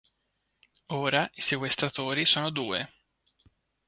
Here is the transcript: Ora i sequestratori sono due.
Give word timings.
Ora 0.95 1.29
i 1.35 1.41
sequestratori 1.41 2.25
sono 2.25 2.49
due. 2.49 2.91